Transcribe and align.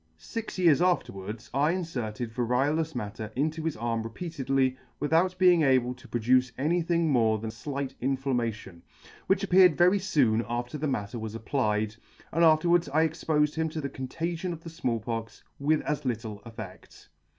Six 0.17 0.57
years 0.57 0.81
afterwards 0.81 1.51
I 1.53 1.73
inferted 1.73 2.33
variolous 2.33 2.95
matter 2.95 3.31
into 3.35 3.61
his 3.65 3.77
arm 3.77 4.01
repeatedly, 4.01 4.75
without 4.99 5.37
being 5.37 5.61
E 5.61 5.65
able 5.65 5.91
C 5.93 6.07
26] 6.07 6.07
able 6.07 6.07
to 6.07 6.07
produce 6.07 6.51
any 6.57 6.81
thing 6.81 7.11
more 7.11 7.37
than 7.37 7.51
flight 7.51 7.93
inflammation, 8.01 8.81
which 9.27 9.43
appeared 9.43 9.77
very 9.77 9.99
foon 9.99 10.43
after 10.49 10.79
the 10.79 10.87
matter 10.87 11.19
was 11.19 11.35
applied, 11.35 11.97
and 12.31 12.43
afterwards 12.43 12.89
I 12.89 13.07
expofed 13.07 13.53
him 13.53 13.69
to 13.69 13.79
the 13.79 13.89
contagion 13.89 14.53
of 14.53 14.63
the 14.63 14.71
Small 14.71 14.99
Pox 14.99 15.43
with 15.59 15.81
as 15.83 16.03
little 16.03 16.39
eflfed; 16.47 17.07
*. 17.13 17.17